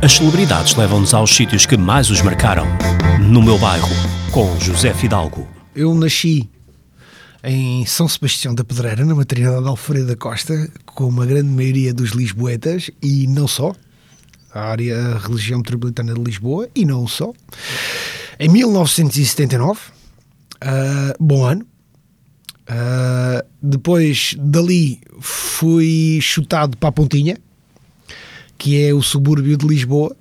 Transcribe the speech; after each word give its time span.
As 0.00 0.12
celebridades 0.12 0.76
levam-nos 0.76 1.12
aos 1.12 1.34
sítios 1.34 1.66
que 1.66 1.76
mais 1.76 2.08
os 2.08 2.22
marcaram. 2.22 2.66
No 3.20 3.42
meu 3.42 3.58
bairro, 3.58 3.88
com 4.30 4.58
José 4.60 4.94
Fidalgo. 4.94 5.44
Eu 5.74 5.92
nasci 5.92 6.48
em 7.42 7.84
São 7.84 8.06
Sebastião 8.06 8.54
da 8.54 8.62
Pedreira, 8.62 9.04
na 9.04 9.12
maternidade 9.12 9.60
de 9.60 9.68
Alfredo 9.68 10.06
da 10.06 10.14
Costa, 10.14 10.70
como 10.86 11.20
a 11.20 11.26
grande 11.26 11.48
maioria 11.48 11.92
dos 11.92 12.10
lisboetas, 12.10 12.92
e 13.02 13.26
não 13.26 13.48
só, 13.48 13.74
a 14.54 14.60
área 14.60 14.96
a 14.96 15.18
religião 15.18 15.58
metropolitana 15.58 16.14
de 16.14 16.20
Lisboa, 16.20 16.68
e 16.76 16.84
não 16.84 17.08
só. 17.08 17.32
Em 18.38 18.48
1979, 18.48 19.80
uh, 20.62 21.14
bom 21.18 21.44
ano, 21.44 21.66
uh, 22.70 23.44
depois 23.60 24.36
dali 24.38 25.00
fui 25.20 26.20
chutado 26.22 26.76
para 26.76 26.90
a 26.90 26.92
Pontinha, 26.92 27.36
que 28.58 28.82
é 28.84 28.92
o 28.92 29.00
subúrbio 29.00 29.56
de 29.56 29.66
Lisboa, 29.66 30.14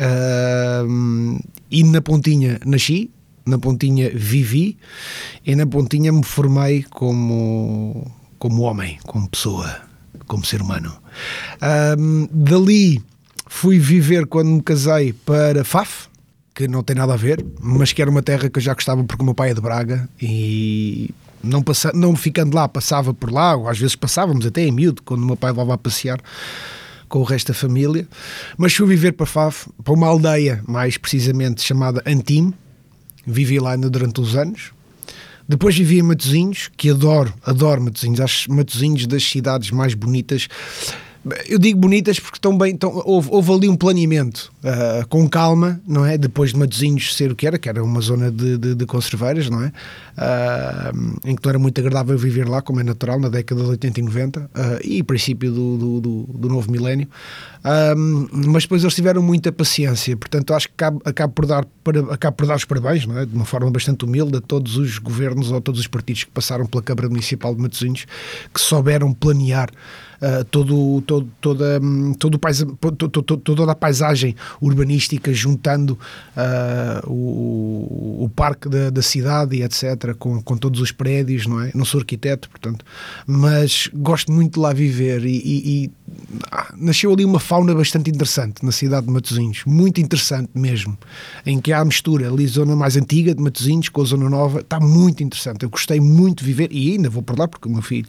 uh, 0.00 1.40
e 1.70 1.84
na 1.84 2.02
Pontinha 2.02 2.60
nasci, 2.66 3.10
na 3.46 3.58
Pontinha 3.58 4.10
vivi, 4.10 4.76
e 5.46 5.54
na 5.54 5.66
Pontinha 5.66 6.12
me 6.12 6.24
formei 6.24 6.84
como, 6.90 8.10
como 8.38 8.62
homem, 8.62 8.98
como 9.06 9.28
pessoa, 9.28 9.82
como 10.26 10.44
ser 10.44 10.60
humano. 10.60 10.92
Um, 11.98 12.28
dali 12.30 13.00
fui 13.46 13.78
viver 13.78 14.26
quando 14.26 14.48
me 14.48 14.62
casei 14.62 15.12
para 15.12 15.64
Faf, 15.64 16.08
que 16.54 16.66
não 16.66 16.82
tem 16.82 16.96
nada 16.96 17.14
a 17.14 17.16
ver, 17.16 17.44
mas 17.60 17.92
que 17.92 18.02
era 18.02 18.10
uma 18.10 18.22
terra 18.22 18.50
que 18.50 18.58
eu 18.58 18.62
já 18.62 18.74
gostava 18.74 19.02
porque 19.04 19.22
o 19.22 19.24
meu 19.24 19.34
pai 19.34 19.50
é 19.50 19.54
de 19.54 19.60
Braga 19.60 20.08
e 20.20 21.10
não, 21.42 21.62
passa, 21.62 21.92
não 21.94 22.14
ficando 22.14 22.54
lá, 22.54 22.68
passava 22.68 23.14
por 23.14 23.32
lá, 23.32 23.56
ou 23.56 23.68
às 23.68 23.78
vezes 23.78 23.96
passávamos 23.96 24.44
até 24.44 24.62
em 24.62 24.70
miúdo, 24.72 25.02
quando 25.02 25.22
o 25.22 25.26
meu 25.26 25.36
pai 25.36 25.50
levava 25.50 25.74
a 25.74 25.78
passear 25.78 26.20
com 27.12 27.18
o 27.18 27.24
resto 27.24 27.48
da 27.48 27.54
família. 27.54 28.08
Mas 28.56 28.74
fui 28.74 28.86
viver 28.86 29.12
para 29.12 29.26
Faf, 29.26 29.68
para 29.84 29.92
uma 29.92 30.06
aldeia, 30.06 30.64
mais 30.66 30.96
precisamente 30.96 31.62
chamada 31.62 32.02
Antim. 32.06 32.54
Vivi 33.26 33.58
lá 33.60 33.76
durante 33.76 34.18
uns 34.22 34.34
anos. 34.34 34.72
Depois 35.46 35.76
vivi 35.76 35.98
em 35.98 36.02
Matosinhos, 36.02 36.70
que 36.74 36.88
adoro, 36.88 37.32
adoro 37.44 37.82
Matosinhos. 37.82 38.18
Acho 38.18 38.50
Matosinhos 38.50 39.06
das 39.06 39.22
cidades 39.22 39.70
mais 39.70 39.92
bonitas 39.92 40.48
eu 41.46 41.58
digo 41.58 41.78
bonitas 41.78 42.18
porque 42.18 42.36
estão 42.36 42.56
bem, 42.58 42.74
estão, 42.74 43.00
houve, 43.04 43.28
houve 43.30 43.52
ali 43.52 43.68
um 43.68 43.76
planeamento 43.76 44.52
uh, 44.64 45.06
com 45.06 45.28
calma, 45.28 45.80
não 45.86 46.04
é? 46.04 46.18
Depois 46.18 46.52
de 46.52 46.58
Matosinhos 46.58 47.14
ser 47.14 47.30
o 47.30 47.36
que 47.36 47.46
era, 47.46 47.58
que 47.58 47.68
era 47.68 47.82
uma 47.82 48.00
zona 48.00 48.30
de, 48.30 48.58
de, 48.58 48.74
de 48.74 48.86
conserveiras, 48.86 49.48
não 49.48 49.62
é? 49.62 49.68
Uh, 50.18 51.20
em 51.24 51.36
que 51.36 51.48
era 51.48 51.58
muito 51.60 51.80
agradável 51.80 52.18
viver 52.18 52.48
lá, 52.48 52.60
como 52.60 52.80
é 52.80 52.82
natural, 52.82 53.20
na 53.20 53.28
década 53.28 53.62
de 53.62 53.68
80 53.68 54.00
e 54.00 54.02
90 54.02 54.40
uh, 54.40 54.48
e 54.82 55.02
princípio 55.04 55.52
do, 55.52 55.78
do, 55.78 56.00
do, 56.00 56.22
do 56.34 56.48
novo 56.48 56.70
milénio. 56.70 57.08
mas 58.32 58.64
depois 58.64 58.82
eles 58.82 58.94
tiveram 58.94 59.22
muita 59.22 59.52
paciência, 59.52 60.16
portanto 60.16 60.52
acho 60.54 60.66
que 60.68 60.74
acabo, 60.74 61.00
acabo, 61.04 61.32
por 61.32 61.46
dar, 61.46 61.64
acabo 62.10 62.36
por 62.36 62.46
dar 62.46 62.56
os 62.56 62.64
parabéns, 62.64 63.06
não 63.06 63.18
é? 63.18 63.24
De 63.24 63.34
uma 63.34 63.44
forma 63.44 63.70
bastante 63.70 64.04
humilde 64.04 64.38
a 64.38 64.40
todos 64.40 64.76
os 64.76 64.98
governos 64.98 65.52
ou 65.52 65.58
a 65.58 65.60
todos 65.60 65.80
os 65.80 65.86
partidos 65.86 66.24
que 66.24 66.30
passaram 66.32 66.66
pela 66.66 66.82
Câmara 66.82 67.08
Municipal 67.08 67.54
de 67.54 67.62
Matosinhos 67.62 68.06
que 68.52 68.60
souberam 68.60 69.14
planear 69.14 69.70
uh, 70.22 70.44
todo, 70.44 71.02
todo, 71.02 71.28
toda, 71.40 71.80
hum, 71.82 72.14
todo 72.14 72.38
toda 72.38 73.72
a 73.72 73.74
paisagem 73.74 74.34
urbanística, 74.60 75.32
juntando 75.34 75.98
uh, 76.36 77.10
o, 77.10 78.24
o 78.24 78.28
parque 78.28 78.68
da, 78.68 78.90
da, 78.90 79.02
cidade 79.02 79.56
e 79.56 79.62
etc., 79.62 80.14
com, 80.18 80.40
com 80.40 80.56
todos 80.56 80.80
os 80.80 80.92
prédios, 80.92 81.46
não 81.46 81.60
é? 81.60 81.70
Não 81.74 81.84
sou 81.84 82.00
arquiteto, 82.00 82.48
portanto, 82.48 82.84
mas 83.26 83.90
gosto 83.92 84.32
muito 84.32 84.54
de 84.54 84.60
lá 84.60 84.72
viver 84.72 85.24
e, 85.24 85.36
e, 85.36 85.84
e 85.84 85.90
nasceu 86.76 87.12
ali 87.12 87.24
uma 87.24 87.38
fauna 87.38 87.74
bastante 87.74 88.10
interessante 88.10 88.64
na 88.64 88.72
cidade 88.72 89.06
de 89.06 89.12
Matosinhos, 89.12 89.62
muito 89.66 90.00
interessante 90.00 90.50
mesmo, 90.54 90.96
em 91.44 91.60
que 91.60 91.72
há 91.72 91.80
a 91.80 91.84
mistura 91.84 92.28
ali, 92.28 92.46
zona 92.46 92.74
mais 92.74 92.96
antiga 92.96 93.34
de 93.34 93.42
Matosinhos 93.42 93.88
com 93.88 94.02
a 94.02 94.04
zona 94.04 94.28
nova, 94.28 94.60
está 94.60 94.80
muito 94.80 95.22
interessante. 95.22 95.62
Eu 95.62 95.70
gostei 95.70 96.00
muito 96.00 96.40
de 96.40 96.46
viver 96.46 96.72
e 96.72 96.92
ainda 96.92 97.10
vou 97.10 97.22
por 97.22 97.38
lá 97.38 97.46
porque 97.46 97.68
o 97.68 97.70
meu 97.70 97.82
filho 97.82 98.08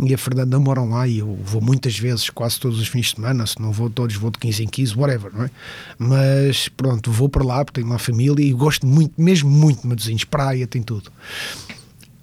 e 0.00 0.14
a 0.14 0.18
Fernanda 0.18 0.58
moram 0.58 0.90
lá 0.90 1.08
e 1.08 1.18
eu 1.18 1.38
vou 1.42 1.60
muitas 1.60 1.98
vezes, 1.98 2.30
quase 2.30 2.60
todos 2.60 2.78
os 2.78 2.86
fins 2.86 3.06
de 3.06 3.16
semana, 3.16 3.46
se 3.46 3.60
não 3.60 3.72
vou 3.72 3.90
todos, 3.90 4.14
vou 4.14 4.30
de 4.30 4.38
15 4.38 4.64
em 4.64 4.68
15, 4.68 4.96
whatever, 4.96 5.32
não 5.34 5.44
é? 5.44 5.50
Mas 5.98 6.68
pronto, 6.68 7.10
vou 7.10 7.28
para 7.28 7.44
lá 7.44 7.64
porque 7.64 7.80
tenho 7.80 7.92
lá 7.92 7.98
família 7.98 8.44
e 8.44 8.52
gosto 8.52 8.86
muito, 8.86 9.20
mesmo 9.20 9.50
muito 9.50 9.82
de 9.82 9.88
Matosinhos, 9.88 10.24
praia, 10.24 10.66
tem 10.66 10.82
tudo. 10.82 11.10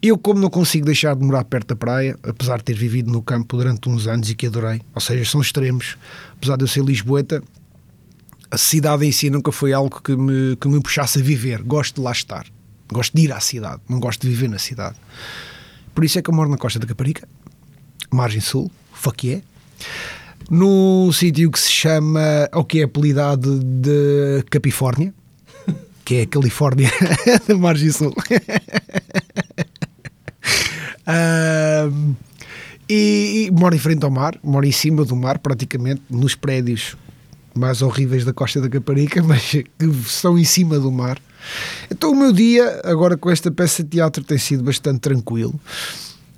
Eu, 0.07 0.19
como 0.19 0.39
não 0.39 0.51
consigo 0.51 0.85
deixar 0.85 1.15
de 1.15 1.25
morar 1.25 1.43
perto 1.45 1.69
da 1.69 1.75
praia, 1.75 2.15
apesar 2.21 2.57
de 2.57 2.65
ter 2.65 2.75
vivido 2.75 3.11
no 3.11 3.23
campo 3.23 3.57
durante 3.57 3.89
uns 3.89 4.05
anos 4.05 4.29
e 4.29 4.35
que 4.35 4.45
adorei, 4.45 4.79
ou 4.93 5.01
seja, 5.01 5.27
são 5.27 5.41
extremos, 5.41 5.97
apesar 6.37 6.57
de 6.57 6.63
eu 6.63 6.67
ser 6.67 6.83
lisboeta, 6.83 7.41
a 8.51 8.57
cidade 8.57 9.03
em 9.03 9.11
si 9.11 9.31
nunca 9.31 9.51
foi 9.51 9.73
algo 9.73 9.99
que 9.99 10.15
me, 10.15 10.55
que 10.57 10.67
me 10.67 10.79
puxasse 10.79 11.19
a 11.19 11.23
viver. 11.23 11.63
Gosto 11.63 11.95
de 11.95 12.01
lá 12.01 12.11
estar. 12.11 12.45
Gosto 12.91 13.15
de 13.15 13.23
ir 13.23 13.31
à 13.31 13.39
cidade, 13.39 13.81
não 13.89 13.99
gosto 13.99 14.21
de 14.21 14.29
viver 14.29 14.47
na 14.47 14.59
cidade. 14.59 14.95
Por 15.95 16.05
isso 16.05 16.19
é 16.19 16.21
que 16.21 16.29
eu 16.29 16.35
moro 16.35 16.49
na 16.49 16.57
Costa 16.57 16.77
da 16.77 16.85
Caparica, 16.85 17.27
margem 18.11 18.41
sul, 18.41 18.69
fuck 18.93 19.25
yeah, 19.25 19.43
num 20.49 21.11
sítio 21.11 21.49
que 21.49 21.59
se 21.59 21.71
chama, 21.71 22.47
ou 22.53 22.63
que 22.63 22.81
é 22.81 22.83
apelidado 22.83 23.59
de 23.59 24.43
Capifórnia, 24.51 25.11
que 26.03 26.15
é 26.15 26.21
a 26.21 26.27
Califórnia 26.27 26.91
da 27.47 27.57
margem 27.57 27.91
sul. 27.91 28.13
um, 31.07 32.15
e, 32.87 33.47
e 33.47 33.51
moro 33.65 33.75
em 33.75 33.79
frente 33.79 34.03
ao 34.03 34.11
mar, 34.11 34.37
moro 34.43 34.63
em 34.63 34.71
cima 34.71 35.03
do 35.03 35.15
mar, 35.15 35.39
praticamente 35.39 35.99
nos 36.07 36.35
prédios 36.35 36.95
mais 37.55 37.81
horríveis 37.81 38.23
da 38.23 38.31
Costa 38.31 38.61
da 38.61 38.69
Caparica, 38.69 39.21
mas 39.25 39.41
que 39.41 39.65
estão 39.79 40.37
em 40.37 40.43
cima 40.43 40.77
do 40.77 40.91
mar. 40.91 41.19
Então 41.89 42.11
o 42.11 42.15
meu 42.15 42.31
dia, 42.31 42.79
agora 42.83 43.17
com 43.17 43.31
esta 43.31 43.49
peça 43.49 43.83
de 43.83 43.89
teatro, 43.89 44.23
tem 44.23 44.37
sido 44.37 44.63
bastante 44.63 44.99
tranquilo 44.99 45.59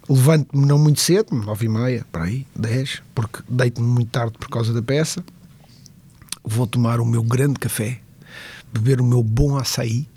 levanto-me 0.10 0.66
não 0.66 0.80
muito 0.80 1.02
cedo, 1.02 1.36
nove 1.36 1.66
e 1.66 1.70
meia, 1.70 2.06
para 2.10 2.24
aí, 2.24 2.48
dez, 2.56 3.02
porque 3.14 3.40
deito-me 3.50 3.86
muito 3.86 4.10
tarde 4.10 4.38
por 4.40 4.48
causa 4.48 4.72
da 4.72 4.82
peça. 4.82 5.22
Vou 6.46 6.66
tomar 6.66 7.02
o 7.02 7.06
meu 7.06 7.22
grande 7.22 7.60
café, 7.60 8.00
beber 8.72 9.02
o 9.02 9.04
meu 9.04 9.22
bom 9.22 9.58
açaí. 9.58 10.08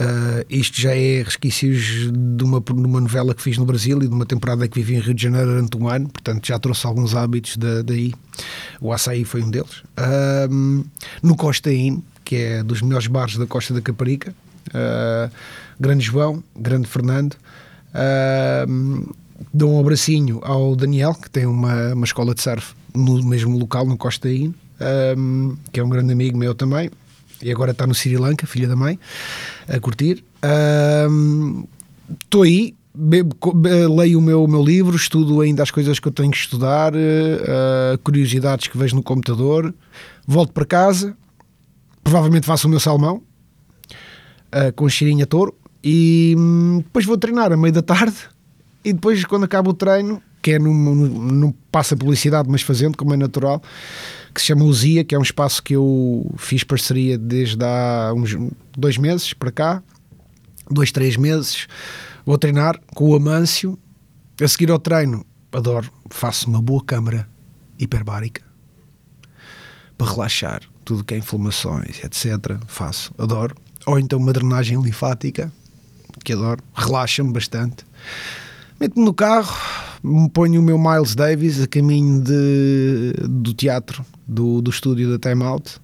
Uh, 0.00 0.46
isto 0.48 0.80
já 0.80 0.94
é 0.94 1.22
resquícios 1.22 2.10
de 2.10 2.42
uma, 2.42 2.58
de 2.58 2.72
uma 2.72 3.02
novela 3.02 3.34
que 3.34 3.42
fiz 3.42 3.58
no 3.58 3.66
Brasil 3.66 3.98
e 3.98 4.08
de 4.08 4.14
uma 4.14 4.24
temporada 4.24 4.66
que 4.66 4.80
vivi 4.80 4.94
em 4.94 5.00
Rio 5.00 5.12
de 5.12 5.22
Janeiro 5.22 5.48
durante 5.48 5.76
um 5.76 5.86
ano, 5.88 6.08
portanto 6.08 6.46
já 6.46 6.58
trouxe 6.58 6.86
alguns 6.86 7.14
hábitos 7.14 7.58
da, 7.58 7.82
daí. 7.82 8.14
O 8.80 8.94
açaí 8.94 9.26
foi 9.26 9.42
um 9.42 9.50
deles. 9.50 9.82
Uh, 9.98 10.86
no 11.22 11.36
Costa 11.36 11.70
Inn, 11.70 12.00
que 12.24 12.36
é 12.36 12.62
dos 12.62 12.80
melhores 12.80 13.08
bares 13.08 13.36
da 13.36 13.46
Costa 13.46 13.74
da 13.74 13.82
Caparica. 13.82 14.34
Uh, 14.68 15.30
grande 15.78 16.02
João, 16.02 16.42
grande 16.56 16.88
Fernando. 16.88 17.36
Dou 19.52 19.74
um 19.74 19.80
abracinho 19.80 20.40
ao 20.42 20.74
Daniel, 20.74 21.14
que 21.14 21.28
tem 21.28 21.44
uma, 21.44 21.92
uma 21.92 22.06
escola 22.06 22.34
de 22.34 22.40
surf 22.40 22.74
no 22.94 23.22
mesmo 23.22 23.58
local, 23.58 23.84
no 23.84 23.98
Costa 23.98 24.30
Inn, 24.30 24.54
que 25.72 25.80
é 25.80 25.84
um 25.84 25.88
grande 25.88 26.12
amigo 26.12 26.38
meu 26.38 26.54
também, 26.54 26.90
e 27.42 27.50
agora 27.50 27.72
está 27.72 27.86
no 27.86 27.94
Sri 27.94 28.16
Lanka, 28.16 28.46
filha 28.46 28.68
da 28.68 28.76
mãe, 28.76 28.98
a 29.68 29.78
curtir. 29.80 30.24
Estou 32.22 32.42
um, 32.42 32.44
aí, 32.44 32.74
bebo, 32.94 33.36
leio 33.96 34.18
o 34.18 34.22
meu, 34.22 34.44
o 34.44 34.48
meu 34.48 34.62
livro, 34.62 34.96
estudo 34.96 35.40
ainda 35.40 35.62
as 35.62 35.70
coisas 35.70 35.98
que 35.98 36.08
eu 36.08 36.12
tenho 36.12 36.30
que 36.30 36.38
estudar, 36.38 36.92
uh, 36.94 37.98
curiosidades 38.02 38.66
que 38.66 38.76
vejo 38.76 38.96
no 38.96 39.02
computador, 39.02 39.74
volto 40.26 40.52
para 40.52 40.64
casa, 40.64 41.16
provavelmente 42.02 42.46
faço 42.46 42.66
o 42.66 42.70
meu 42.70 42.80
salmão 42.80 43.22
uh, 44.52 44.72
com 44.74 44.88
cheirinho 44.88 45.24
a 45.24 45.26
touro 45.26 45.54
e 45.82 46.34
hum, 46.36 46.78
depois 46.78 47.06
vou 47.06 47.16
treinar 47.16 47.52
a 47.52 47.56
meio 47.56 47.72
da 47.72 47.82
tarde 47.82 48.16
e 48.84 48.92
depois 48.92 49.24
quando 49.24 49.44
acaba 49.44 49.70
o 49.70 49.74
treino, 49.74 50.22
que 50.42 50.52
é 50.52 50.58
não 50.58 51.54
passa 51.70 51.96
publicidade, 51.96 52.48
mas 52.48 52.62
fazendo, 52.62 52.96
como 52.96 53.12
é 53.14 53.16
natural, 53.16 53.62
que 54.34 54.40
se 54.40 54.48
chama 54.48 54.64
Uzia, 54.64 55.04
que 55.04 55.14
é 55.14 55.18
um 55.18 55.22
espaço 55.22 55.62
que 55.62 55.74
eu 55.74 56.32
fiz 56.38 56.64
parceria 56.64 57.18
desde 57.18 57.64
há 57.64 58.12
uns 58.14 58.36
dois 58.76 58.96
meses 58.96 59.32
para 59.32 59.50
cá, 59.50 59.82
dois, 60.70 60.92
três 60.92 61.16
meses. 61.16 61.66
Vou 62.24 62.38
treinar 62.38 62.78
com 62.94 63.10
o 63.10 63.14
Amâncio. 63.14 63.78
A 64.40 64.48
seguir 64.48 64.70
ao 64.70 64.78
treino, 64.78 65.26
adoro, 65.52 65.92
faço 66.08 66.48
uma 66.48 66.62
boa 66.62 66.82
câmara 66.82 67.28
hiperbárica 67.78 68.42
para 69.98 70.10
relaxar 70.10 70.62
tudo 70.82 71.04
que 71.04 71.12
é 71.12 71.18
inflamações, 71.18 72.02
etc. 72.02 72.58
Faço, 72.66 73.12
adoro. 73.18 73.54
Ou 73.86 73.98
então 73.98 74.18
uma 74.18 74.32
drenagem 74.32 74.80
linfática 74.80 75.52
que 76.24 76.32
adoro, 76.32 76.62
relaxa-me 76.74 77.32
bastante. 77.32 77.84
Meto-me 78.78 79.04
no 79.04 79.12
carro, 79.12 79.54
ponho 80.32 80.60
o 80.60 80.64
meu 80.64 80.78
Miles 80.78 81.14
Davis 81.14 81.60
a 81.60 81.66
caminho 81.66 82.22
de, 82.22 83.12
do 83.28 83.52
teatro, 83.54 84.04
do, 84.26 84.60
do 84.62 84.70
estúdio 84.70 85.16
da 85.16 85.18
Time 85.18 85.42
Out 85.44 85.78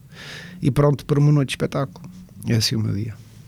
e 0.62 0.70
pronto 0.70 1.04
para 1.04 1.18
uma 1.20 1.32
noite 1.32 1.48
de 1.48 1.52
espetáculo. 1.52 2.08
É 2.46 2.56
assim 2.56 2.76
o 2.76 2.80
meu 2.80 2.94
dia. 2.94 3.14